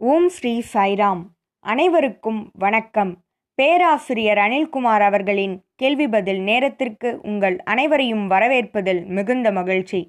ஓம் 0.00 0.26
ஸ்ரீ 0.28 0.50
சாய்ராம். 0.72 1.20
அனைவருக்கும் 1.64 2.40
வணக்கம். 2.52 3.12
பேராசிரியர் 3.54 4.38
அனில்குமார் 4.38 5.00
அவர்களின் 5.00 5.54
கேள்வி 5.74 6.08
பதில் 6.08 6.40
நேரத்திற்கு 6.40 7.10
உங்கள் 7.22 7.56
அனைவரையும் 7.64 8.30
வரவேற்பதில் 8.30 9.00
மிகுந்த 9.06 9.50
மகிழ்ச்சி. 9.52 10.00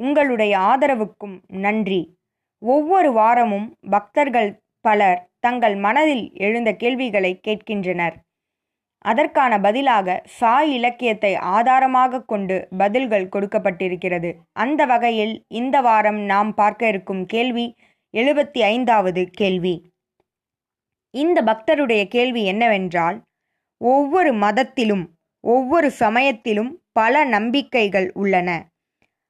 உங்களுடைய 0.00 0.58
ஆதரவுக்கும் 0.58 1.36
நன்றி. 1.46 2.18
ஒவ்வொரு 2.62 3.12
வாரமும் 3.12 3.68
பக்தர்கள் 3.90 4.50
பலர் 4.80 5.22
தங்கள் 5.40 5.76
மனதில் 5.76 6.32
எழுந்த 6.38 6.72
கேள்விகளை 6.72 7.40
கேட்கின்றனர். 7.48 8.16
அதற்கான 9.04 9.60
பதிலாக 9.60 10.22
சாய் 10.38 10.72
இலக்கியத்தை 10.72 11.34
ஆதாரமாக 11.34 12.22
கொண்டு 12.22 12.68
பதில்கள் 12.78 13.30
கொடுக்கப்பட்டிருக்கிறது. 13.36 14.32
அந்த 14.52 14.80
வகையில் 14.86 15.44
இந்த 15.48 15.76
வாரம் 15.80 16.20
நாம் 16.32 16.52
பார்க்க 16.54 16.88
இருக்கும் 16.88 17.22
கேள்வி 17.26 17.68
எழுபத்தி 18.14 18.60
ஐந்தாவது 18.62 19.28
கேள்வி. 19.30 19.92
இந்த 21.14 21.42
பக்தருடைய 21.42 22.08
கேள்வி 22.08 22.44
என்னவென்றால் 22.44 23.22
ஒவ்வொரு 23.80 24.32
மதத்திலும் 24.34 25.04
ஒவ்வொரு 25.44 25.90
சமயத்திலும் 25.90 26.82
பல 26.92 27.24
நம்பிக்கைகள் 27.24 28.10
உள்ளன. 28.12 28.68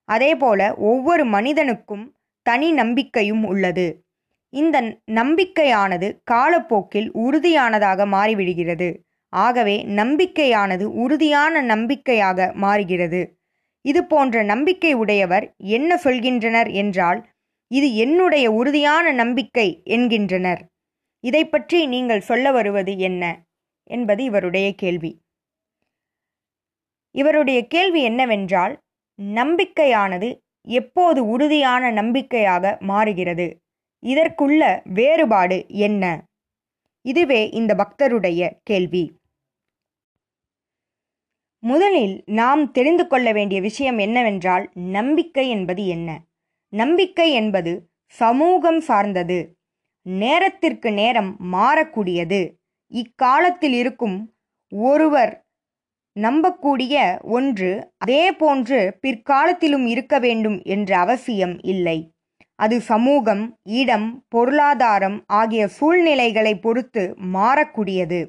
அதேபோல 0.05 0.75
ஒவ்வொரு 0.75 1.25
மனிதனுக்கும் 1.25 2.17
தனி 2.43 2.73
நம்பிக்கையும் 2.73 3.45
உள்ளது. 3.45 4.05
இந்த 4.53 4.77
நம்பிக்கையானது 5.11 6.09
காலப்போக்கில் 6.25 7.11
உறுதியானதாக 7.13 8.07
மாறிவிடுகிறது. 8.07 8.89
ஆகவே 9.33 9.77
நம்பிக்கையானது 9.85 10.83
உறுதியான 10.83 11.61
நம்பிக்கையாக 11.63 12.53
மாறுகிறது. 12.55 13.21
இது 13.85 14.05
போன்ற 14.05 14.43
நம்பிக்கை 14.43 14.93
உடையவர் 14.93 15.55
என்ன 15.57 16.01
சொல்கின்றனர் 16.05 16.73
என்றால் 16.73 17.21
இது 17.71 17.95
என்னுடைய 17.95 18.53
உறுதியான 18.53 19.13
நம்பிக்கை 19.13 19.83
என்கின்றனர். 19.85 20.63
இதை 21.21 21.49
பற்றி 21.49 21.87
நீங்கள் 21.87 22.21
சொல்ல 22.21 22.53
வருவது 22.53 22.99
என்ன? 22.99 23.45
என்பது 23.85 24.25
இவருடைய 24.25 24.75
கேள்வி. 24.75 25.21
இவருடைய 27.11 27.67
கேள்வி 27.67 28.03
என்னவென்றால் 28.03 28.79
நம்பிக்கையானது 29.19 30.29
எப்போது 30.69 31.27
உறுதியான 31.27 31.91
நம்பிக்கையாக 31.91 32.79
மாறுகிறது? 32.81 33.61
இதற்குள்ள 34.03 34.83
வேறுபாடு 34.85 35.67
என்ன? 35.69 36.27
இதுவே 37.05 37.49
இந்த 37.51 37.75
பக்தருடைய 37.75 38.51
கேள்வி. 38.63 39.19
முதலில் 41.63 42.23
நாம் 42.27 42.71
தெரிந்து 42.71 43.07
கொள்ள 43.07 43.33
வேண்டிய 43.33 43.61
விஷயம் 43.61 43.99
என்னவென்றால் 43.99 44.71
நம்பிக்கை 44.75 45.49
என்பது 45.49 45.87
என்ன? 45.87 46.30
நம்பிக்கை 46.73 47.33
என்பது 47.33 47.73
சமூகம் 48.07 48.81
சார்ந்தது. 48.81 49.39
நேரத்திற்கு 50.03 50.93
நேரம் 50.93 51.37
மாறக்கூடியது. 51.53 52.41
இக்காலத்தில் 52.93 53.73
இருக்கும் 53.73 54.19
ஒருவர் 54.73 55.33
நம்பக்கூடிய 56.17 56.95
ஒன்று 57.23 57.93
அதே 57.99 58.33
போன்று 58.33 58.99
பிற்காலத்திலும் 59.01 59.87
இருக்க 59.87 60.19
வேண்டும் 60.19 60.63
என்ற 60.65 60.99
அவசியம் 60.99 61.57
இல்லை. 61.63 61.99
அது 62.55 62.81
சமூகம் 62.81 63.45
இடம் 63.63 64.25
பொருளாதாரம் 64.29 65.25
ஆகிய 65.27 65.69
சூழ்நிலைகளை 65.69 66.55
பொறுத்து 66.59 67.15
மாறக்கூடியது. 67.33 68.21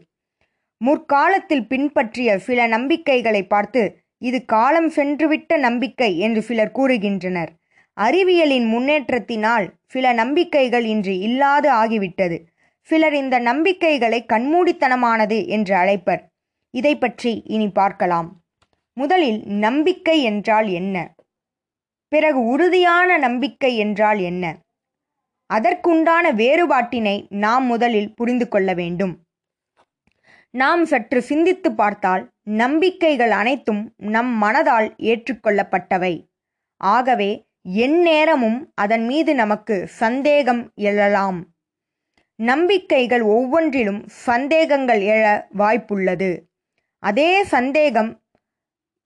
முற்காலத்தில் 0.81 1.65
பின்பற்றிய 1.67 2.37
சில 2.37 2.67
நம்பிக்கைகளை 2.67 3.43
பார்த்து 3.43 3.81
இது 4.17 4.45
காலம் 4.45 4.89
சென்றுவிட்ட 4.89 5.57
நம்பிக்கை 5.57 6.19
என்று 6.19 6.41
சிலர் 6.41 6.75
கூறுகின்றனர். 6.75 7.51
அறிவியலின் 7.97 8.67
முன்னேற்றத்தினால் 8.73 9.65
சில 9.85 10.13
நம்பிக்கைகள் 10.13 10.85
இன்று 10.85 11.19
இல்லாது 11.19 11.69
ஆகிவிட்டது. 11.71 12.37
சிலர் 12.81 13.13
இந்த 13.13 13.39
நம்பிக்கைகளை 13.39 14.25
கண்மூடித்தனமானது 14.33 15.47
என்று 15.47 15.75
அழைப்பர். 15.75 16.21
இதை 16.69 16.97
பற்றி 16.97 17.41
இனி 17.45 17.69
பார்க்கலாம். 17.69 18.43
முதலில் 18.93 19.43
நம்பிக்கை 19.45 20.23
என்றால் 20.23 20.67
என்ன? 20.67 21.15
பிறகு 22.07 22.45
உறுதியான 22.45 23.17
நம்பிக்கை 23.17 23.77
என்றால் 23.77 24.19
என்ன? 24.19 24.61
அதற்குண்டான 25.53 26.25
வேறுபாட்டினை 26.33 27.25
நாம் 27.29 27.65
முதலில் 27.65 28.13
புரிந்து 28.13 28.47
கொள்ள 28.47 28.73
வேண்டும். 28.73 29.13
நாம் 30.49 30.85
சற்று 30.85 31.21
சிந்தித்து 31.21 31.69
பார்த்தால் 31.71 32.23
நம்பிக்கைகள் 32.43 33.31
அனைத்தும் 33.31 33.93
நம் 33.95 34.43
மனதால் 34.43 34.89
ஏற்றுக்கொள்ளப்பட்டவை. 35.01 36.13
ஆகவே 36.77 37.31
எந்நேரமும் 37.65 38.71
அதன் 38.75 39.05
மீது 39.05 39.35
நமக்கு 39.35 39.87
சந்தேகம் 39.87 40.71
எழலாம். 40.75 41.43
நம்பிக்கைகள் 42.35 43.21
ஒவ்வொன்றிலும் 43.21 44.07
சந்தேகங்கள் 44.07 45.01
எழ 45.01 45.45
வாய்ப்புள்ளது. 45.57 46.37
அதே 46.99 47.43
சந்தேகம் 47.43 48.21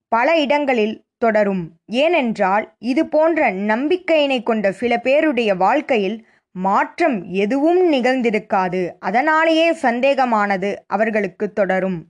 பல 0.08 0.40
இடங்களில் 0.40 1.04
தொடரும். 1.18 1.72
ஏனென்றால் 1.86 2.76
இது 2.80 3.06
போன்ற 3.06 3.52
நம்பிக்கையினை 3.52 4.44
கொண்ட 4.44 4.72
சில 4.72 5.00
பேருடைய 5.00 5.56
வாழ்க்கையில் 5.56 6.28
மாற்றம் 6.52 7.24
எதுவும் 7.24 7.94
நிகழ்ந்திருக்காது. 7.94 8.92
அதனாலேயே 9.00 9.72
சந்தேகமானது 9.72 10.76
அவர்களுக்கு 10.88 11.54
தொடரும். 11.54 12.06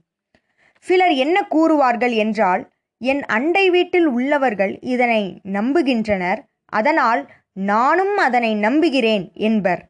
சிலர் 0.78 1.12
என்ன 1.12 1.46
கூறுவார்கள் 1.50 2.14
என்றால் 2.14 2.75
என் 2.98 3.24
அண்டை 3.24 3.70
வீட்டில் 3.70 4.06
உள்ளவர்கள் 4.06 4.78
இதனை 4.80 5.40
நம்புகின்றனர் 5.52 6.40
அதனால் 6.64 7.30
நானும் 7.52 8.16
அதனை 8.16 8.54
நம்புகிறேன் 8.54 9.32
என்பர். 9.32 9.82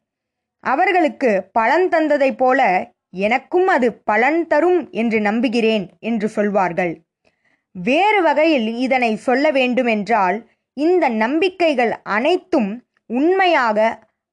அவர்களுக்கு 0.60 1.50
பலன் 1.52 1.88
தந்ததைப் 1.88 2.36
போல 2.36 2.90
எனக்கும் 3.10 3.66
அது 3.66 3.92
பலன் 3.92 4.46
தரும் 4.46 4.90
என்று 4.90 5.20
நம்புகிறேன் 5.20 5.90
என்று 6.00 6.28
சொல்வார்கள். 6.28 7.02
வேறு 7.70 8.22
வகையில் 8.22 8.68
இதனை 8.76 9.16
சொல்ல 9.16 9.50
வேண்டுமென்றால் 9.50 10.50
இந்த 10.72 11.08
நம்பிக்கைகள் 11.08 11.92
அனைத்தும் 12.02 12.84
உண்மையாக 13.06 13.78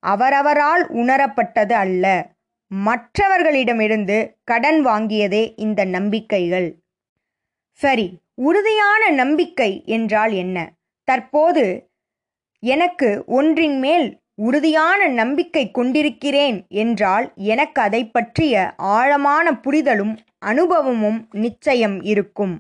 அவரவரால் 0.04 0.84
உணரப்பட்டது 0.92 1.72
அல்ல. 1.72 2.32
மற்றவர்களிடமிருந்து 2.72 4.38
கடன் 4.44 4.86
வாங்கியதே 4.86 5.54
இந்த 5.56 5.86
நம்பிக்கைகள். 5.86 6.82
சரி 7.72 8.08
உறுதியான 8.38 9.10
நம்பிக்கை 9.10 9.82
என்றால் 9.86 10.32
என்ன? 10.32 10.58
தற்போது 11.04 11.90
எனக்கு 12.60 13.24
ஒன்றின் 13.26 13.80
மேல் 13.80 14.22
உறுதியான 14.36 15.08
நம்பிக்கை 15.08 15.72
கொண்டிருக்கிறேன் 15.72 16.66
என்றால் 16.68 17.34
எனக்கு 17.36 17.82
அதை 17.82 18.10
பற்றிய 18.10 18.74
ஆழமான 18.78 19.60
புரிதலும் 19.60 20.18
அனுபவமும் 20.40 21.28
நிச்சயம் 21.32 22.02
இருக்கும். 22.02 22.56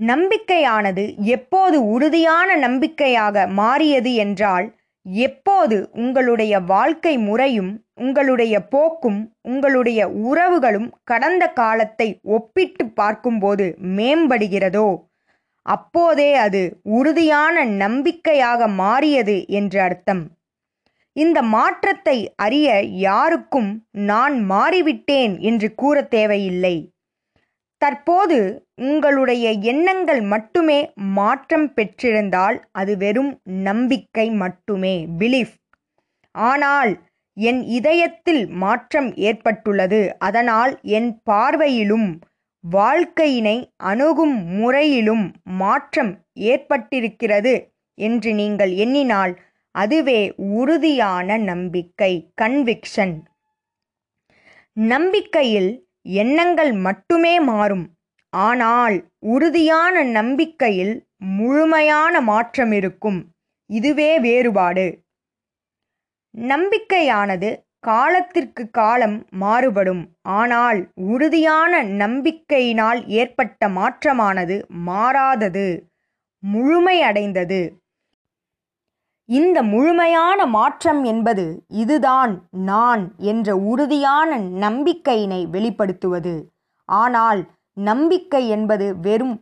நம்பிக்கையானது 0.00 1.04
எப்போது 1.16 1.88
உறுதியான 1.88 2.56
நம்பிக்கையாக 2.56 3.46
மாறியது 3.46 4.14
என்றால் 4.14 4.74
எப்போது 5.02 5.88
உங்களுடைய 5.92 6.60
வாழ்க்கை 6.60 7.18
முறையும் 7.18 7.84
உங்களுடைய 8.02 8.54
போக்கும் 8.66 9.20
உங்களுடைய 9.42 10.00
உறவுகளும் 10.24 10.88
கடந்த 11.04 11.44
காலத்தை 11.52 12.08
ஒப்பிட்டு 12.36 12.84
பார்க்கும்போது 12.92 13.66
மேம்படுகிறதோ? 13.98 14.88
அப்போதே 15.66 16.30
அது 16.44 16.62
உறுதியான 16.98 17.64
நம்பிக்கையாக 17.82 18.68
மாறியது 18.80 19.36
என்று 19.58 19.78
அர்த்தம். 19.80 20.22
இந்த 21.16 21.38
மாற்றத்தை 21.54 22.16
அறிய 22.36 22.68
யாருக்கும் 23.02 23.70
நான் 24.10 24.36
மாறிவிட்டேன் 24.50 25.34
என்று 25.40 25.68
கூற 25.74 25.96
தேவையில்லை. 26.16 26.76
தற்போது 27.82 28.38
உங்களுடைய 28.82 29.46
எண்ணங்கள் 29.72 30.20
மட்டுமே 30.32 30.80
மாற்றம் 31.16 31.68
பெற்றிருந்தால் 31.74 32.58
அது 32.72 32.92
வெறும் 32.96 33.32
நம்பிக்கை 33.64 34.26
மட்டுமே 34.42 34.94
பிலீஃப் 35.20 35.56
ஆனால் 36.34 36.92
என் 37.34 37.62
இதயத்தில் 37.62 38.48
மாற்றம் 38.48 39.14
ஏற்பட்டுள்ளது. 39.14 40.16
அதனால் 40.18 40.80
என் 40.82 41.20
பார்வையிலும் 41.30 42.20
வாழ்க்கையினை 42.72 43.70
அணுகும் 43.76 44.44
முறையிலும் 44.44 45.34
மாற்றம் 45.42 46.24
ஏற்பட்டிருக்கிறது 46.40 47.54
என்று 47.94 48.34
நீங்கள் 48.34 48.70
எண்ணினால் 48.70 49.40
அதுவே 49.70 50.34
உறுதியான 50.36 51.36
நம்பிக்கை 51.36 52.32
கன்விக்ஷன் 52.42 53.14
நம்பிக்கையில் 54.72 55.86
எண்ணங்கள் 56.02 56.72
மட்டுமே 56.72 57.40
மாறும். 57.40 57.86
ஆனால் 58.30 59.10
உறுதியான 59.18 60.02
நம்பிக்கையில் 60.02 61.06
முழுமையான 61.16 62.20
மாற்றம் 62.20 62.72
இருக்கும். 62.72 63.20
இதுவே 63.66 64.18
வேறுபாடு. 64.18 65.01
நம்பிக்கையானது 66.34 67.50
காலத்திற்கு 67.80 68.70
காலம் 68.70 69.16
மாறுபடும். 69.30 70.02
ஆனால் 70.22 70.80
உறுதியான 70.94 71.82
நம்பிக்கையினால் 71.82 73.00
ஏற்பட்ட 73.06 73.68
மாற்றமானது 73.68 74.56
மாறாதது 74.86 75.66
முழுமையடைந்தது. 76.42 77.62
இந்த 79.28 79.58
முழுமையான 79.62 80.46
மாற்றம் 80.46 81.02
என்பது 81.04 81.44
இதுதான் 81.82 82.32
நான் 82.50 83.02
என்ற 83.16 83.56
உறுதியான 83.56 84.38
நம்பிக்கையினை 84.64 85.40
வெளிப்படுத்துவது. 85.50 86.34
ஆனால் 86.88 87.40
நம்பிக்கை 87.76 88.48
என்பது 88.48 88.86
வெறும் 88.98 89.36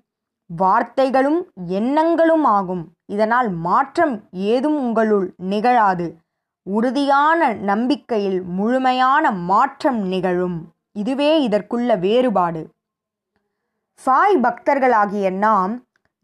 வார்த்தைகளும் 0.50 1.40
எண்ணங்களும் 1.78 2.44
ஆகும். 2.44 2.84
இதனால் 3.06 3.48
மாற்றம் 3.50 4.14
ஏதும் 4.30 4.78
உங்களுள் 4.78 5.26
நிகழாது. 5.52 6.06
உறுதியான 6.70 7.52
நம்பிக்கையில் 7.52 8.42
முழுமையான 8.42 9.30
மாற்றம் 9.30 10.00
நிகழும். 10.06 10.58
இதுவே 10.92 11.30
இதற்குள்ள 11.48 11.98
வேறுபாடு. 11.98 12.62
சாய் 13.94 14.36
பக்தர்களாகிய 14.36 15.32
நாம் 15.32 15.72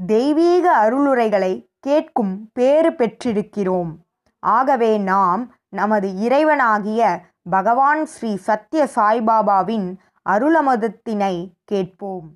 தெய்வீக 0.06 0.64
அருளுரைகளை 0.84 1.52
கேட்கும் 1.80 2.50
பேறு 2.52 2.90
பெற்றிருக்கிறோம். 2.90 3.92
ஆகவே 4.38 4.98
நாம் 4.98 5.42
நமது 5.68 6.08
இறைவனாகிய 6.08 7.20
பகவான் 7.50 8.06
ஸ்ரீ 8.06 8.38
சத்ய 8.46 8.88
சாய்பாபாவின் 8.96 9.86
அருளமதத்தினை 10.30 11.34
கேட்போம். 11.64 12.28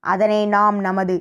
அதனை 0.00 0.46
நாம் 0.46 0.78
நமது 0.78 1.16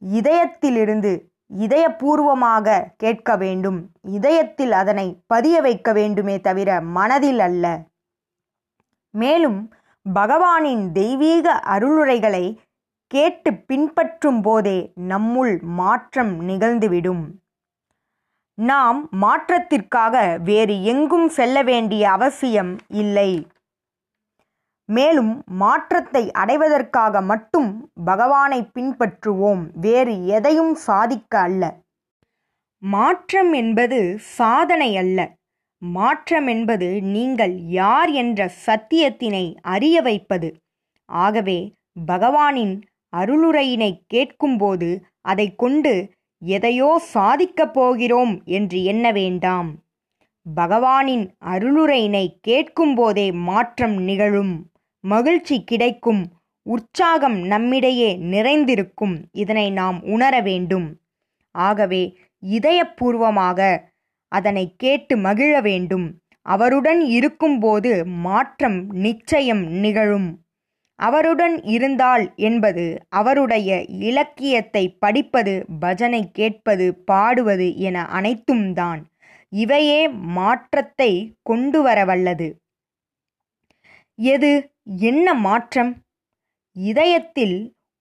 இதயத்திலிருந்து 0.00 1.12
இதயபூர்வமாக 1.54 2.84
கேட்க 2.96 3.36
வேண்டும். 3.36 3.90
இதயத்தில் 4.02 4.72
அதனை 4.72 5.22
பதிய 5.26 5.60
வைக்க 5.60 5.92
வேண்டுமே 5.92 6.40
தவிர 6.40 6.80
மனதில் 6.80 7.38
அல்ல. 7.38 7.84
மேலும் 9.10 9.72
பகவானின் 10.14 10.92
தெய்வீக 10.92 11.62
அருளுரைகளை 11.64 12.56
கேட்டு 13.06 13.54
பின்பற்றும் 13.54 14.40
போதே 14.42 14.92
நம்முள் 15.08 15.60
மாற்றம் 15.60 16.48
நிகழ்ந்துவிடும். 16.48 17.24
நாம் 18.54 19.08
மாற்றத்திற்காக 19.22 20.38
வேறு 20.42 20.84
எங்கும் 20.84 21.28
செல்ல 21.28 21.62
வேண்டிய 21.62 22.10
அவசியம் 22.10 22.76
இல்லை. 22.88 23.46
மேலும் 24.88 25.42
மாற்றத்தை 25.46 26.30
அடைவதற்காக 26.30 27.20
மட்டும் 27.20 27.90
பகவானை 28.04 28.70
பின்பற்றுவோம். 28.74 29.66
வேறு 29.80 30.26
எதையும் 30.26 30.74
சாதிக்க 30.74 31.38
அல்ல. 31.38 31.76
மாற்றம் 32.78 33.52
என்பது 33.52 34.18
சாதனை 34.18 34.96
அல்ல. 34.96 35.34
மாற்றம் 35.78 36.46
என்பது 36.46 37.02
நீங்கள் 37.02 37.56
யார் 37.58 38.10
என்ற 38.10 38.50
சத்தியத்தினை 38.66 39.54
அறிய 39.62 40.02
வைப்பது. 40.02 40.56
ஆகவே 41.04 41.72
பகவானின் 42.06 42.80
அருளுரையினை 43.16 44.00
கேட்கும்போது 44.06 45.04
அதை 45.20 45.54
கொண்டு 45.54 46.12
எதையோ 46.38 47.00
சாதிக்கப் 47.14 47.74
போகிறோம் 47.74 48.42
என்று 48.44 48.84
எண்ண 48.84 49.12
வேண்டாம். 49.12 49.74
பகவானின் 50.56 51.30
அருளுரையினை 51.44 52.26
கேட்கும்போதே 52.40 53.32
மாற்றம் 53.32 53.96
நிகழும். 54.02 54.70
மகிழ்ச்சி 55.06 55.56
கிடைக்கும். 55.64 56.22
உற்சாகம் 56.66 57.38
நம்மிடையே 57.46 58.10
நிறைந்திருக்கும். 58.32 59.16
இதனை 59.32 59.66
நாம் 59.70 59.98
உணர 60.14 60.34
வேண்டும். 60.40 60.88
ஆகவே 61.54 62.02
இதயபூர்வமாக 62.42 63.60
அதனை 64.32 64.64
கேட்டு 64.76 65.14
மகிழ 65.16 65.52
வேண்டும். 65.60 66.06
அவருடன் 66.46 67.00
இருக்கும்போது 67.08 67.92
மாற்றம் 68.24 68.78
நிச்சயம் 68.96 69.64
நிகழும். 69.82 70.28
அவருடன் 70.98 71.56
இருந்தால் 71.66 72.24
என்பது 72.48 72.84
அவருடைய 73.10 73.70
இலக்கியத்தை 74.00 74.84
படிப்பது 74.98 75.54
பஜனை 75.80 76.22
கேட்பது 76.30 76.86
பாடுவது 77.04 77.66
என 77.78 78.04
அனைத்தும் 78.10 78.68
தான் 78.72 79.00
இவையே 79.52 80.00
மாற்றத்தை 80.36 81.10
கொண்டு 81.42 81.80
வரவல்லது 81.82 82.48
எது? 84.18 84.50
என்ன 84.84 85.34
மாற்றம்? 85.34 85.90
இதயத்தில் 86.76 87.56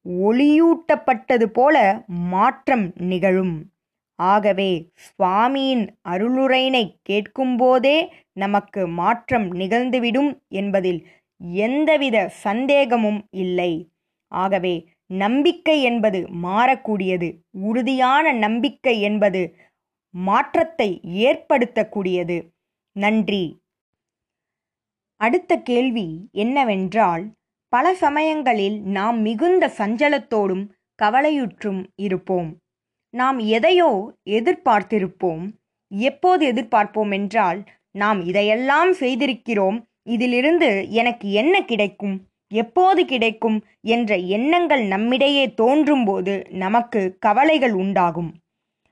ஒளியூட்டப்பட்டது 0.06 1.46
போல 1.46 2.04
மாற்றம் 2.08 2.92
நிகழும். 2.96 3.56
ஆகவே 4.20 4.72
சுவாமியின் 5.06 5.84
அருளுரையினை 6.10 6.84
கேட்கும்போதே 7.02 7.98
நமக்கு 8.34 8.88
மாற்றம் 8.88 9.48
நிகழ்ந்துவிடும் 9.54 10.32
என்பதில் 10.50 11.02
எந்தவித 11.54 12.28
சந்தேகமும் 12.30 13.28
இல்லை. 13.32 13.92
ஆகவே 14.32 14.76
நம்பிக்கை 15.08 15.82
என்பது 15.84 16.20
மாறக்கூடியது. 16.44 17.30
உறுதியான 17.62 18.32
நம்பிக்கை 18.32 19.02
என்பது 19.02 19.42
மாற்றத்தை 20.14 20.90
ஏற்படுத்தக்கூடியது. 21.04 22.38
நன்றி. 22.96 23.46
அடுத்த 25.22 25.58
கேள்வி 25.58 26.28
என்னவென்றால் 26.32 27.24
பல 27.74 27.94
சமயங்களில் 27.94 28.82
நாம் 28.82 29.22
மிகுந்த 29.22 29.72
சஞ்சலத்தோடும் 29.78 30.68
கவலையுற்றும் 31.00 31.82
இருப்போம். 31.96 32.50
நாம் 33.14 33.40
எதையோ 33.40 34.14
எதிர்பார்த்திருப்போம். 34.30 35.44
எப்போது 35.92 36.44
எதிர்பார்ப்போம் 36.54 37.12
என்றால் 37.12 37.64
நாம் 37.92 38.22
இதையெல்லாம் 38.26 38.92
செய்திருக்கிறோம். 38.94 39.78
இதிலிருந்து 40.04 40.92
எனக்கு 40.92 41.32
என்ன 41.32 41.62
கிடைக்கும்? 41.62 42.16
எப்போது 42.54 43.06
கிடைக்கும்? 43.06 43.64
என்ற 43.82 44.18
எண்ணங்கள் 44.18 44.84
நம்மிடையே 44.84 45.54
தோன்றும்போது 45.54 46.46
நமக்கு 46.50 47.18
கவலைகள் 47.20 47.74
உண்டாகும். 47.74 48.34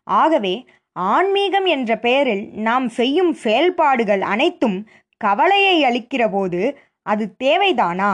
ஆகவே 0.08 0.66
ஆன்மீகம் 0.96 1.66
என்ற 1.66 1.98
பெயரில் 1.98 2.50
நாம் 2.52 2.88
செய்யும் 2.90 3.34
செயல்பாடுகள் 3.34 4.22
அனைத்தும் 4.22 4.88
கவலையை 5.24 5.76
அளிக்கிறபோது 5.84 6.62
அது 7.02 7.36
தேவைதானா? 7.44 8.12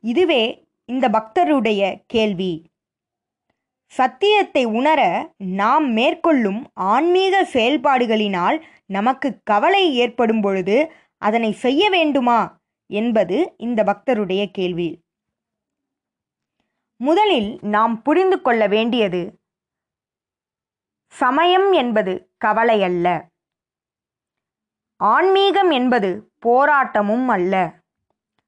இதுவே 0.00 0.42
இந்த 0.84 1.08
பக்தருடைய 1.08 2.02
கேள்வி. 2.06 2.52
சத்தியத்தை 3.92 4.64
உணர 4.64 5.00
நாம் 5.36 5.86
மேற்கொள்ளும் 5.92 6.60
ஆன்மீக 6.74 7.34
செயல்பாடுகளினால் 7.52 8.58
நமக்கு 8.86 9.28
கவலை 9.44 9.94
ஏற்படும் 9.94 10.40
பொழுது 10.40 10.92
அதனை 11.18 11.52
செய்ய 11.52 11.90
வேண்டுமா? 11.90 12.40
என்பது 12.90 13.54
இந்த 13.56 13.84
பக்தருடைய 13.84 14.50
கேள்வி. 14.50 14.90
முதலில் 16.96 17.58
நாம் 17.62 18.02
புரிந்து 18.02 18.40
கொள்ள 18.40 18.66
வேண்டியது 18.66 19.22
சமயம் 21.12 21.72
என்பது 21.72 22.12
கவலை 22.38 22.82
அல்ல. 22.82 23.06
ஆன்மீகம் 25.00 25.70
என்பது 25.70 26.32
போராட்டமும் 26.46 27.26
அல்ல. 27.26 27.54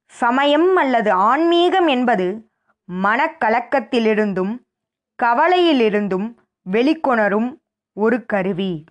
சமயம் 0.06 0.76
அல்லது 0.76 1.12
ஆன்மீகம் 1.12 1.87
என்பது 1.87 2.50
மனக்கலக்கத்திலிருந்தும் 2.88 4.54
கவலையிலிருந்தும் 5.22 6.28
வெளிக்கொணரும் 6.70 7.50
ஒரு 7.92 8.25
கருவி. 8.25 8.84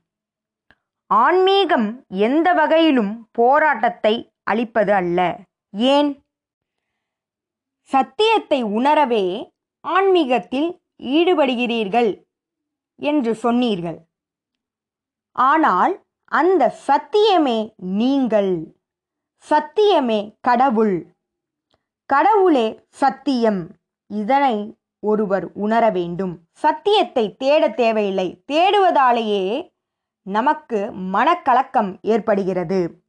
ஆன்மீகம் 1.05 2.03
எந்த 2.07 2.53
வகையிலும் 2.53 3.29
போராட்டத்தை 3.31 4.31
அளிப்பது 4.43 4.93
அல்ல. 4.93 5.39
ஏன்? 5.73 6.23
சத்தியத்தை 7.81 8.63
உணரவே 8.63 9.51
ஆன்மீகத்தில் 9.83 10.81
ஈடுபடுகிறீர்கள் 11.03 12.11
என்று 12.99 13.35
சொன்னீர்கள். 13.35 13.99
ஆனால் 15.31 16.05
அந்த 16.29 16.75
சத்தியமே 16.87 17.73
நீங்கள். 17.75 18.75
சத்தியமே 19.49 20.35
கடவுள். 20.41 21.15
கடவுளே 22.05 22.85
சத்தியம். 22.89 23.69
இதனை 24.07 24.77
ஒருவர் 24.99 25.51
உணர 25.53 25.89
வேண்டும். 25.89 26.39
சத்தியத்தை 26.51 27.35
தேட 27.35 27.69
தேவையில்லை. 27.69 28.43
தேடுவதாலேயே 28.51 29.75
நமக்கு 30.21 30.91
மனக்கலக்கம் 30.91 31.97
ஏற்படுகிறது. 32.01 33.01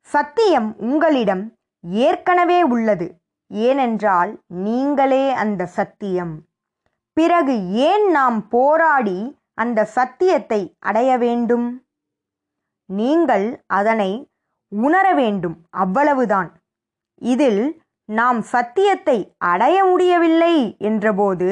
சத்தியம் 0.00 0.76
உங்களிடம் 0.78 1.54
ஏற்கனவே 1.80 2.62
உள்ளது. 2.62 3.20
ஏனென்றால் 3.48 4.40
நீங்களே 4.46 5.30
அந்த 5.30 5.66
சத்தியம். 5.66 6.42
பிறகு 7.12 7.70
ஏன் 7.70 8.10
நாம் 8.10 8.48
போராடி 8.48 9.38
அந்த 9.54 9.84
சத்தியத்தை 9.84 10.76
அடைய 10.78 11.18
வேண்டும்? 11.18 11.85
நீங்கள் 12.86 13.64
அதனை 13.66 14.30
உணர 14.68 15.14
வேண்டும் 15.14 15.56
அவ்வளவுதான். 15.70 16.50
இதில் 17.22 17.84
நாம் 18.08 18.42
சத்தியத்தை 18.42 19.18
அடைய 19.38 19.84
முடியவில்லை 19.84 20.76
என்றபோது 20.78 21.50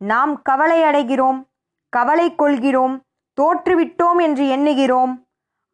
நாம் 0.00 0.42
கவலை 0.42 0.78
அடைகிறோம் 0.82 1.40
கவலை 1.88 2.34
கொள்கிறோம் 2.34 2.94
தோற்றுவிட்டோம் 3.38 4.18
என்று 4.18 4.44
எண்ணுகிறோம். 4.56 5.12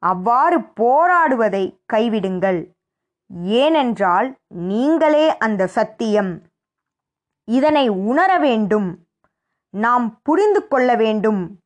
அவ்வாறு 0.02 0.58
போராடுவதை 0.80 1.64
கைவிடுங்கள். 1.92 2.60
ஏனென்றால் 3.62 4.28
நீங்களே 4.48 5.36
அந்த 5.36 5.66
சத்தியம். 5.66 6.42
இதனை 7.44 7.88
உணர 7.88 8.30
வேண்டும் 8.38 8.88
நாம் 9.70 10.18
புரிந்து 10.22 10.60
கொள்ள 10.68 10.94
வேண்டும். 10.96 11.58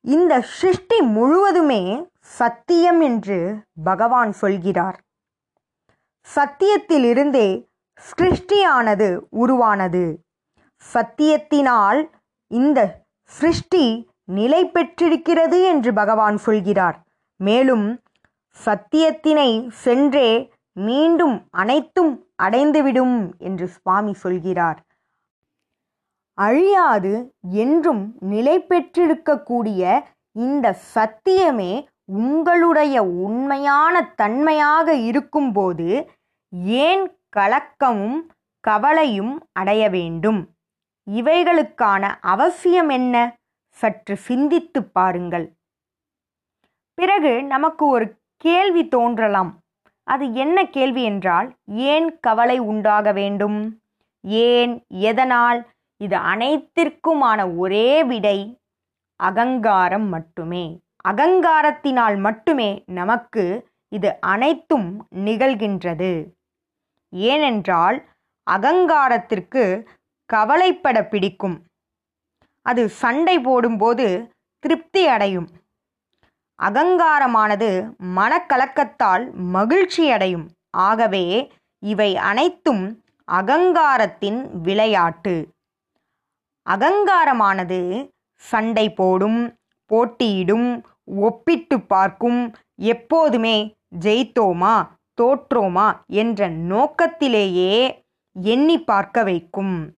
இந்த 0.00 0.40
சிருஷ்டி 0.40 1.00
முழுவதுமே 1.00 1.82
சத்தியம் 2.38 3.00
என்று 3.00 3.38
பகவான் 3.84 4.32
சொல்கிறார். 4.32 4.98
சத்தியத்திலிருந்தே 6.26 7.48
சிருஷ்டியானது 8.00 9.08
உருவானது. 9.30 10.04
சத்தியத்தினால் 10.82 12.00
இந்த 12.50 12.78
சிருஷ்டி 13.30 13.86
நிலை 14.24 14.62
பெற்றிருக்கிறது 14.66 15.58
என்று 15.62 15.92
பகவான் 15.92 16.38
சொல்கிறார். 16.38 16.98
மேலும் 17.40 17.86
சத்தியத்தினை 18.56 19.50
சென்றே 19.84 20.30
மீண்டும் 20.76 21.36
அனைத்தும் 21.50 22.12
அடைந்துவிடும் 22.42 23.18
என்று 23.38 23.66
சுவாமி 23.68 24.12
சொல்கிறார். 24.14 24.78
அழியாது 26.38 27.14
என்றும் 27.62 28.02
நிலை 28.20 28.56
பெற்றிருக்கக்கூடிய 28.68 29.82
இந்த 30.36 30.66
சத்தியமே 30.94 31.72
உங்களுடைய 32.12 33.04
உண்மையான 33.04 34.14
தன்மையாக 34.16 34.94
இருக்கும்போது 34.94 36.10
ஏன் 36.50 37.18
கலக்கமும் 37.36 38.28
கவலையும் 38.60 39.48
அடைய 39.52 39.88
வேண்டும்? 39.88 40.48
இவைகளுக்கான 41.10 42.14
அவசியம் 42.20 42.88
என்ன? 42.88 43.36
சற்று 43.68 44.16
சிந்தித்துப் 44.16 44.94
பாருங்கள். 44.94 45.52
பிறகு 46.94 47.42
நமக்கு 47.42 47.86
ஒரு 47.86 48.18
கேள்வி 48.36 48.88
தோன்றலாம். 48.88 49.60
அது 50.02 50.32
என்ன 50.32 50.64
கேள்வி 50.64 51.02
என்றால் 51.02 51.54
ஏன் 51.66 52.18
கவலை 52.20 52.58
உண்டாக 52.58 53.12
வேண்டும்? 53.12 53.80
ஏன் 54.20 54.84
எதனால்? 54.88 55.68
இது 55.96 56.16
அனைத்திற்குமான 56.16 57.56
ஒரே 57.56 58.04
விடை 58.04 58.58
அகங்காரம் 59.16 60.08
மட்டுமே. 60.08 60.80
அகங்காரத்தினால் 61.08 62.20
மட்டுமே 62.20 62.82
நமக்கு 62.86 63.68
இது 63.88 64.20
அனைத்தும் 64.20 65.06
நிகழ்கின்றது. 65.14 66.32
ஏனென்றால் 67.12 68.08
அகங்காரத்திற்கு 68.50 69.88
கவலைப்பட 70.26 71.04
பிடிக்கும். 71.04 71.64
அது 72.62 72.88
சண்டை 72.88 73.38
போடும்போது 73.38 74.32
திருப்தி 74.58 75.06
அடையும். 75.06 75.48
அகங்காரமானது 76.58 77.68
மனக்கலக்கத்தால் 78.16 79.32
மகிழ்ச்சி 79.32 80.10
அடையும். 80.10 80.46
ஆகவே 80.70 81.52
இவை 81.82 82.16
அனைத்தும் 82.16 83.02
அகங்காரத்தின் 83.32 84.50
விளையாட்டு. 84.62 85.48
அகங்காரமானது 86.66 88.10
சண்டை 88.36 88.92
போடும் 88.92 89.58
போட்டியிடும் 89.86 90.84
ஒப்பிட்டு 91.16 91.80
பார்க்கும் 91.80 92.54
எப்போதுமே 92.74 93.76
ஜெயித்தோமா 94.00 94.74
தோற்றோமா 95.20 95.86
என்ற 96.06 96.48
நோக்கத்திலேயே 96.48 98.04
எண்ணி 98.36 98.76
பார்க்க 98.80 99.22
வைக்கும். 99.22 99.94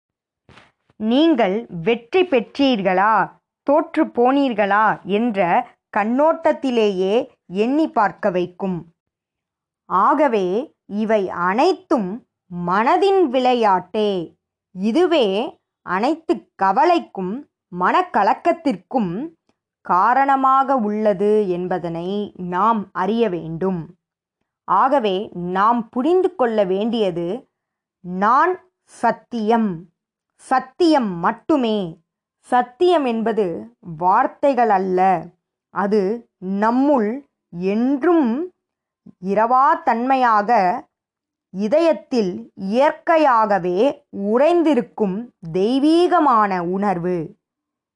நீங்கள் 0.95 1.65
வெற்றி 1.83 2.21
பெற்றீர்களா 2.23 3.31
தோற்று 3.63 4.05
போனீர்களா 4.05 4.85
என்ற 5.03 5.69
கண்ணோட்டத்திலேயே 5.97 7.27
எண்ணி 7.45 7.89
பார்க்க 7.89 8.29
வைக்கும். 8.29 8.93
ஆகவே 9.85 10.73
இவை 10.85 11.29
அனைத்தும் 11.29 12.25
மனதின் 12.51 13.21
விளையாட்டே. 13.23 14.35
இதுவே 14.71 15.59
அனைத்து 15.81 16.33
கவலைக்கும் 16.55 17.49
மனக்கலக்கத்திற்கும் 17.79 19.11
காரணமாக 19.81 20.75
உள்ளது 20.75 21.50
என்பதனை 21.50 22.33
நாம் 22.35 22.89
அறிய 22.91 23.29
வேண்டும். 23.29 23.95
ஆகவே 24.63 25.29
நாம் 25.33 25.89
புரிந்து 25.89 26.35
கொள்ள 26.35 26.63
வேண்டியது 26.63 27.50
நான் 28.00 28.59
சத்தியம். 28.83 29.89
சத்தியம் 30.35 31.11
மட்டுமே. 31.17 32.00
சத்தியம் 32.39 33.05
என்பது 33.05 33.75
வார்த்தைகள் 33.79 34.69
அல்ல. 34.69 35.25
அது 35.69 36.29
நம்முள் 36.45 37.25
என்றும் 37.50 38.51
இரவா 39.25 39.83
தன்மையாக 39.83 40.89
இதயத்தில் 41.50 42.51
இயற்கையாகவே 42.55 44.05
உறைந்திருக்கும் 44.17 45.29
தெய்வீகமான 45.51 46.63
உணர்வு. 46.63 47.35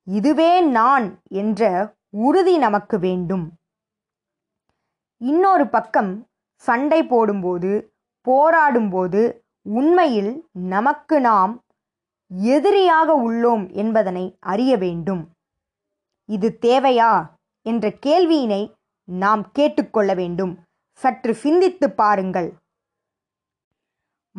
இதுவே 0.07 0.61
நான் 0.61 1.21
என்ற 1.29 1.93
உறுதி 2.09 2.57
நமக்கு 2.57 2.99
வேண்டும். 2.99 3.51
இன்னொரு 5.17 5.67
பக்கம் 5.67 6.27
சண்டை 6.55 7.03
போடும்போது 7.03 7.93
போராடும்போது 8.27 9.39
உண்மையில் 9.61 10.49
நமக்கு 10.51 11.21
நாம் 11.21 11.63
எதிரியாக 12.27 13.29
உள்ளோம் 13.29 13.71
என்பதனை 13.71 14.37
அறிய 14.39 14.77
வேண்டும். 14.77 15.29
இது 16.25 16.57
தேவையா 16.61 17.25
என்ற 17.61 17.87
கேள்வியினை 18.05 18.73
நாம் 19.03 19.51
கேட்டுக்கொள்ள 19.51 20.13
வேண்டும். 20.13 20.59
சற்று 20.91 21.35
சிந்தித்து 21.35 21.91
பாருங்கள். 21.91 22.53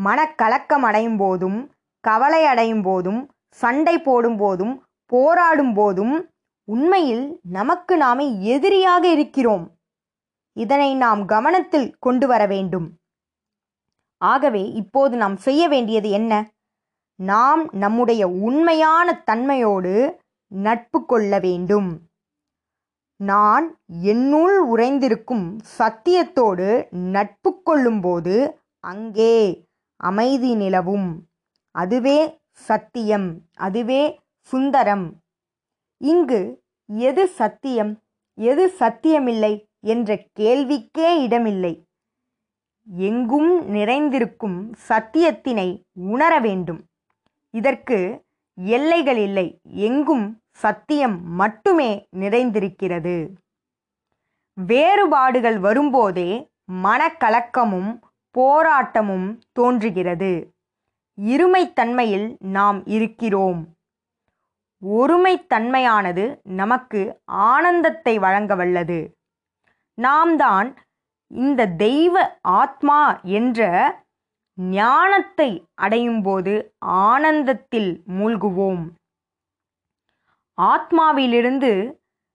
மனக்கலக்கம் 0.04 0.82
அடையும் 0.82 1.16
போதும் 1.16 1.74
கவலை 2.00 2.44
அடையும் 2.44 2.82
போதும் 2.82 3.30
சண்டை 3.48 3.98
போடும் 3.98 4.36
போதும் 4.36 4.85
போராடும் 5.06 5.74
போதும் 5.74 6.30
உண்மையில் 6.64 7.40
நமக்கு 7.42 7.96
நாமே 7.96 8.42
எதிரியாக 8.42 9.08
இருக்கிறோம். 9.08 9.76
இதனை 10.52 10.94
நாம் 10.94 11.24
கவனத்தில் 11.24 11.96
கொண்டு 11.98 12.26
வர 12.26 12.46
வேண்டும். 12.46 12.98
ஆகவே 14.18 14.72
இப்போது 14.72 15.16
நாம் 15.16 15.36
செய்ய 15.36 15.68
வேண்டியது 15.68 16.10
என்ன? 16.10 16.50
நாம் 17.14 17.68
நம்முடைய 17.72 18.28
உண்மையான 18.28 19.22
தன்மையோடு 19.30 20.16
நட்பு 20.46 21.04
கொள்ள 21.04 21.38
வேண்டும். 21.38 22.00
நான் 23.16 23.78
என்னுள் 24.02 24.68
உறைந்திருக்கும் 24.68 25.58
சத்தியத்தோடு 25.78 26.90
நட்பு 26.90 27.62
கொள்ளும்போது 27.62 28.60
அங்கே 28.80 29.64
அமைதி 29.96 30.54
நிலவும். 30.54 31.26
அதுவே 31.70 32.40
சத்தியம். 32.50 33.28
அதுவே 33.56 34.20
சுந்தரம். 34.46 35.20
இங்கு 35.96 36.62
எது 36.86 37.28
சத்தியம் 37.28 38.02
எது 38.34 38.74
சத்தியமில்லை 38.78 39.64
என்ற 39.80 40.26
கேள்விக்கே 40.38 41.22
இடமில்லை. 41.22 41.86
எங்கும் 42.96 43.68
நிறைந்திருக்கும் 43.68 44.74
சத்தியத்தினை 44.88 45.82
உணர 45.92 46.40
வேண்டும். 46.40 46.84
இதற்கு 47.50 48.24
எல்லைகள் 48.54 49.16
இல்லை 49.16 49.60
எங்கும் 49.64 50.40
சத்தியம் 50.50 51.32
மட்டுமே 51.32 52.08
நிறைந்திருக்கிறது. 52.16 53.28
வேறுபாடுகள் 54.54 55.58
வரும்போதே 55.58 56.50
மனக்கலக்கமும் 56.72 57.98
போராட்டமும் 58.38 59.38
தோன்றுகிறது. 59.52 60.54
இருமைத்தன்மையில் 61.16 62.36
நாம் 62.38 62.86
இருக்கிறோம். 62.86 63.75
ஒருமைத்தன்மையானது 64.82 66.24
நமக்கு 66.42 67.00
ஆனந்தத்தை 67.24 68.18
வழங்க 68.18 68.54
வல்லது. 68.54 68.98
நாம் 69.94 70.36
தான் 70.36 70.68
இந்த 71.30 71.66
தெய்வ 71.66 72.38
ஆத்மா 72.40 73.20
என்ற 73.22 73.60
ஞானத்தை 74.58 75.50
அடையும்போது 75.82 76.52
ஆனந்தத்தில் 76.78 78.02
மூழ்குவோம். 78.08 78.84
ஆத்மாவிலிருந்து 80.58 81.72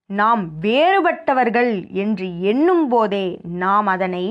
நாம் 0.09 0.61
வேறுபட்டவர்கள் 0.61 1.89
என்று 1.93 2.41
எண்ணும் 2.41 2.87
போதே 2.87 3.39
நாம் 3.41 3.87
அதனை 3.87 4.25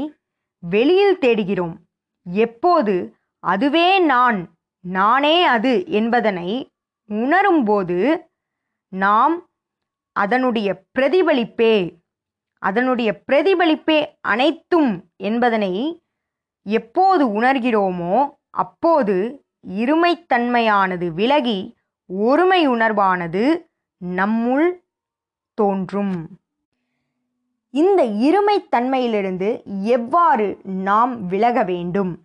வெளியில் 0.63 1.19
தேடுகிறோம். 1.19 1.77
எப்போது? 2.27 3.15
அதுவே 3.45 3.99
நான் 3.99 4.39
நானே 4.85 5.45
அது 5.45 5.73
என்பதனை 5.91 6.51
உணரும்போது 7.15 8.17
நாம் 8.89 9.49
அதனுடைய 10.13 10.83
பிரதிபலிப்பே 10.99 11.99
அதனுடைய 12.59 13.23
பிரதிபலிப்பே 13.33 14.07
அனைத்தும் 14.21 15.11
என்பதனை 15.17 16.03
எப்போது 16.63 17.41
உணர்கிறோமோ 17.41 18.29
அப்போது 18.51 19.45
இருமைத்தன்மையானது 19.69 21.07
விலகி 21.09 21.77
ஒருமை 22.07 22.69
உணர்வானது 22.69 23.69
நம்முள் 24.05 24.69
தோன்றும். 25.55 26.39
இந்த 27.71 28.05
இருமைத்தன்மையிலிருந்து 28.05 29.49
எவ்வாறு 29.83 30.61
நாம் 30.63 31.27
விலக 31.27 31.63
வேண்டும்? 31.63 32.25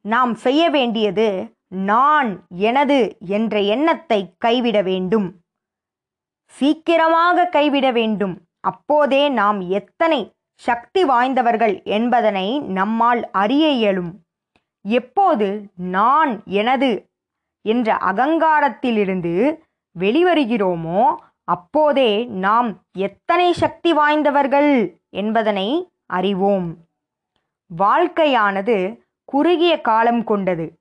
நாம் 0.00 0.34
செய்ய 0.34 0.70
வேண்டியது 0.70 1.28
நான் 1.70 2.46
எனது 2.48 3.16
என்ற 3.18 3.60
எண்ணத்தை 3.60 4.34
கைவிட 4.38 4.82
வேண்டும். 4.82 5.42
சீக்கிரமாக 6.44 7.44
கைவிட 7.46 7.90
வேண்டும். 7.90 8.48
அப்போதே 8.60 9.28
நாம் 9.28 9.60
எத்தனை 9.60 10.32
சக்தி 10.54 11.04
வாய்ந்தவர்கள் 11.04 11.82
என்பதனை 11.82 12.60
நம்மால் 12.60 13.30
அறிய 13.30 13.70
இயலும். 13.70 14.24
எப்போது 14.82 15.70
நான் 15.74 16.42
எனது 16.44 17.10
என்ற 17.62 17.94
அகங்காரத்திலிருந்து 17.94 19.60
வெளிவருகிறோமோ 19.98 21.14
அப்போதே 21.44 22.24
நாம் 22.24 22.82
எத்தனை 22.92 23.52
சக்தி 23.52 23.92
வாய்ந்தவர்கள் 23.92 25.00
என்பதனை 25.10 25.92
அறிவோம். 26.06 26.76
வாழ்க்கையானது 27.76 28.98
குறுகிய 29.24 29.80
காலம் 29.80 30.24
கொண்டது. 30.24 30.79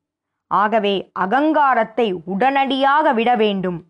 ஆகவே 0.49 1.11
அகங்காரத்தை 1.13 2.13
உடனடியாக 2.25 3.13
விட 3.13 3.35
வேண்டும். 3.35 3.85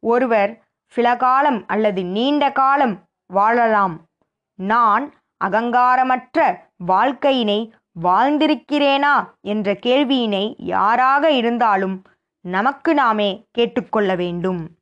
ஒருவர் 0.00 0.64
சில 0.86 1.16
காலம் 1.16 1.66
அல்லது 1.66 2.04
நீண்ட 2.04 2.52
காலம் 2.52 3.08
வாழலாம். 3.26 4.06
நான் 4.54 5.14
அகங்காரமற்ற 5.44 6.56
வாழ்க்கையினை 6.86 7.70
வாழ்ந்திருக்கிறேனா 8.02 9.30
என்ற 9.40 9.72
கேள்வியினை 9.72 10.54
யாராக 10.56 11.30
இருந்தாலும் 11.30 12.02
நமக்கு 12.40 12.94
நாமே 12.94 13.46
கேட்டுக்கொள்ள 13.50 14.14
வேண்டும். 14.14 14.76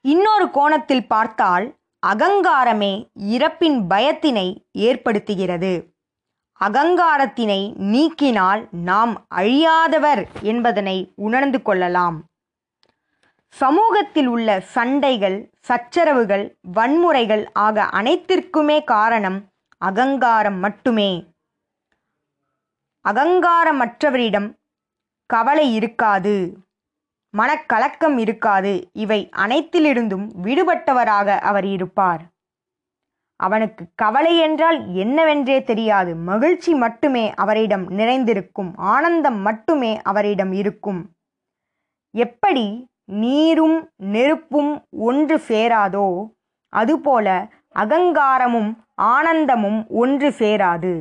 இன்னொரு 0.00 0.50
கோணத்தில் 0.50 1.06
பார்த்தால் 1.06 1.76
அகங்காரமே 2.06 3.08
இறப்பின் 3.14 3.86
பயத்தினை 3.90 4.66
ஏற்படுத்துகிறது. 4.78 5.91
அகங்காரத்தினை 6.64 7.60
நீக்கினால் 7.92 8.68
நாம் 8.70 9.26
அழியாதவர் 9.34 10.22
என்பதனை 10.40 11.12
உணர்ந்து 11.16 11.62
கொள்ளலாம். 11.62 12.24
சமூகத்தில் 13.48 14.26
உள்ள 14.26 14.60
சண்டைகள் 14.60 15.50
சச்சரவுகள் 15.68 16.44
வன்முறைகள் 16.74 17.44
ஆக 17.52 17.84
அனைத்திற்குமே 17.92 18.84
காரணம் 18.84 19.38
அகங்காரம் 19.78 20.58
மட்டுமே. 20.58 21.10
அகங்காரமற்றவரிடம் 23.04 24.48
கவலை 25.26 25.74
இருக்காது 25.74 26.58
மனக்கலக்கம் 27.34 28.18
இருக்காது. 28.18 28.90
இவை 28.92 29.28
அனைத்திலிருந்தும் 29.36 30.26
விடுபட்டவராக 30.42 31.38
அவர் 31.38 31.64
இருப்பார். 31.64 32.22
அவனுக்கு 33.40 33.84
கவலை 33.94 34.38
என்றால் 34.38 34.78
என்னவென்றே 34.94 35.62
தெரியாது. 35.62 36.16
மகிழ்ச்சி 36.16 36.74
மட்டுமே 36.74 37.24
அவரிடம் 37.34 37.86
நிறைந்திருக்கும். 37.90 38.70
ஆனந்தம் 38.76 39.40
மட்டுமே 39.40 39.92
அவரிடம் 40.02 40.52
இருக்கும். 40.52 41.02
எப்படி 42.14 42.66
நீரும் 43.04 43.78
நெருப்பும் 43.96 44.72
ஒன்று 44.90 45.36
சேராதோ 45.48 46.06
அதுபோல 46.72 47.26
அகங்காரமும் 47.76 48.70
ஆனந்தமும் 48.94 49.80
ஒன்று 49.88 50.28
சேராது. 50.38 50.92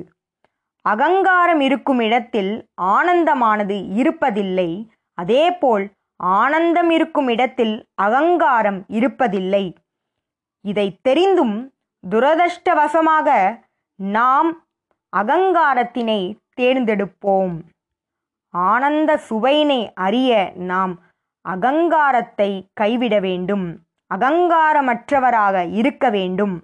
அகங்காரம் 0.85 1.59
இருக்கும் 1.59 1.99
இடத்தில் 1.99 2.67
ஆனந்தமானது 2.81 3.77
இருப்பதில்லை. 4.01 4.69
அதேபோல் 5.17 5.85
ஆனந்தம் 6.15 6.89
இருக்கும் 6.89 7.27
இடத்தில் 7.27 7.75
அகங்காரம் 7.93 8.85
இருப்பதில்லை. 8.89 9.65
இதை 10.65 10.87
தெரிந்தும் 11.01 11.55
துரதிர்ஷ்டவசமாக 12.09 13.59
நாம் 13.95 14.63
அகங்காரத்தினை 15.17 16.35
தேர்ந்தெடுப்போம். 16.61 17.59
ஆனந்த 18.49 19.19
சுவையினை 19.29 19.91
அறிய 19.93 20.51
நாம் 20.55 20.99
அகங்காரத்தை 21.41 22.69
கைவிட 22.73 23.19
வேண்டும். 23.19 23.79
அகங்காரமற்றவராக 24.15 25.73
இருக்க 25.73 26.09
வேண்டும். 26.09 26.63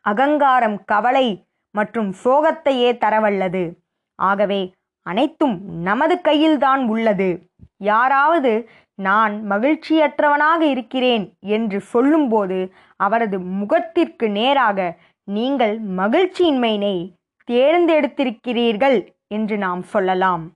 அகங்காரம் 0.00 0.84
கவலை 0.84 1.46
மற்றும் 1.70 2.14
சோகத்தையே 2.24 2.92
தரவல்லது. 2.92 3.74
ஆகவே 4.14 4.72
அனைத்தும் 5.02 5.64
நமது 5.64 6.20
கையில்தான் 6.20 6.88
உள்ளது. 6.88 7.45
யாராவது 7.76 8.68
நான் 8.94 9.50
மகிழ்ச்சியற்றவனாக 9.50 10.60
இருக்கிறேன் 10.60 11.34
என்று 11.40 11.80
சொல்லும்போது 11.80 12.72
அவரது 12.96 13.40
முகத்திற்கு 13.40 14.30
நேராக 14.30 14.96
நீங்கள் 15.24 15.82
மகிழ்ச்சியின்மையினை 15.82 17.12
தேர்ந்தெடுத்திருக்கிறீர்கள் 17.50 19.06
என்று 19.26 19.58
நாம் 19.58 19.82
சொல்லலாம். 19.82 20.50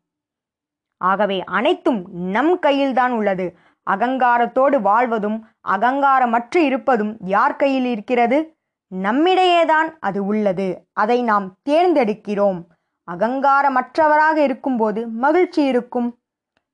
ஆகவே 0.97 1.45
அனைத்தும் 1.45 2.07
நம் 2.13 2.59
கையில்தான் 2.59 3.13
உள்ளது. 3.13 3.57
அகங்காரத்தோடு 3.91 4.81
வாழ்வதும் 4.81 5.47
அகங்காரமற்று 5.69 6.57
இருப்பதும் 6.57 7.17
யார் 7.21 7.57
கையில் 7.57 7.85
இருக்கிறது? 7.85 8.57
நம்மிடையேதான் 9.03 9.97
அது 10.01 10.27
உள்ளது. 10.27 10.87
அதை 10.93 11.23
நாம் 11.23 11.57
தேர்ந்தெடுக்கிறோம். 11.69 12.63
அகங்காரமற்றவராக 13.11 14.37
இருக்கும்போது 14.37 15.09
மகிழ்ச்சி 15.09 15.65
இருக்கும். 15.65 16.20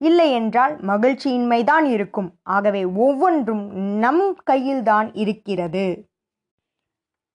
இல்லை 0.01 0.33
என்றால் 0.33 0.75
மகிழ்ச்சியின்மைதான் 0.81 1.85
இருக்கும். 1.85 2.31
ஆகவே 2.43 2.85
ஒவ்வொன்றும் 2.85 3.65
நம் 3.75 4.37
கையில்தான் 4.45 5.13
இருக்கிறது. 5.15 5.87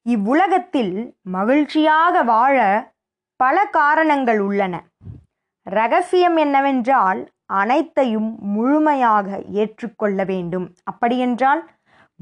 இவ்வுலகத்தில் 0.06 0.96
மகிழ்ச்சியாக 1.22 2.24
வாழ 2.24 2.58
பல 3.40 3.66
காரணங்கள் 3.66 4.40
உள்ளன. 4.40 4.76
ரகசியம் 5.68 6.38
என்னவென்றால் 6.38 7.20
அனைத்தையும் 7.46 8.30
முழுமையாக 8.56 9.28
ஏற்றுக்கொள்ள 9.54 10.24
வேண்டும். 10.24 10.68
அப்படியென்றால் 10.84 11.62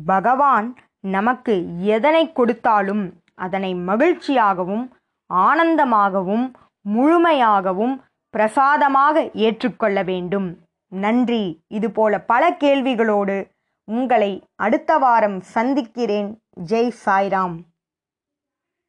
பகவான் 0.05 0.67
நமக்கு 0.99 1.53
எதனை 1.87 2.31
கொடுத்தாலும் 2.31 3.03
அதனை 3.35 3.75
மகிழ்ச்சியாகவும் 3.75 4.85
ஆனந்தமாகவும் 5.29 6.45
முழுமையாகவும் 6.85 7.95
பிரசாதமாக 8.29 9.29
ஏற்றுக்கொள்ள 9.33 10.03
வேண்டும். 10.03 10.59
நன்றி. 10.87 11.61
இதுபோல 11.67 12.19
பல 12.19 12.51
கேள்விகளோடு 12.51 13.49
உங்களை 13.83 14.43
அடுத்த 14.55 14.97
வாரம் 14.97 15.39
சந்திக்கிறேன். 15.41 16.41
ஜெய் 16.69 16.93
சாய்ராம். 17.05 17.55